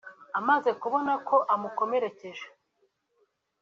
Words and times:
Amaze 0.39 0.69
kubona 0.81 1.13
ko 1.27 1.35
amukomerekeje 1.53 2.45